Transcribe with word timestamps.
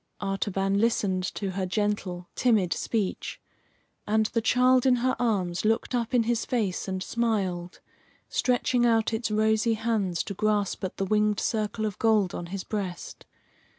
Artaban 0.19 0.79
listened 0.79 1.23
to 1.35 1.51
her 1.51 1.67
gentle, 1.67 2.27
timid 2.33 2.73
speech, 2.73 3.39
and 4.07 4.25
the 4.33 4.41
child 4.41 4.87
in 4.87 4.95
her 4.95 5.15
arms 5.19 5.63
looked 5.63 5.93
up 5.93 6.15
in 6.15 6.23
his 6.23 6.43
face 6.43 6.87
and 6.87 7.03
smiled, 7.03 7.81
stretching 8.27 8.83
out 8.83 9.13
its 9.13 9.29
rosy 9.29 9.75
hands 9.75 10.23
to 10.23 10.33
grasp 10.33 10.83
at 10.83 10.97
the 10.97 11.05
winged 11.05 11.39
circle 11.39 11.85
of 11.85 11.99
gold 11.99 12.33
on 12.33 12.47
his 12.47 12.63
breast. 12.63 13.27